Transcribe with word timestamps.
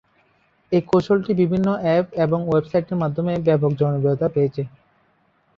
এই 0.71 0.81
কৌশলটি 0.89 1.31
বিভিন্ন 1.41 1.67
অ্যাপ 1.81 2.05
এবং 2.25 2.39
ওয়েবসাইটের 2.43 2.99
মাধ্যমে 3.01 3.33
ব্যাপক 3.47 3.71
জনপ্রিয়তা 3.81 4.27
পেয়েছে। 4.35 4.61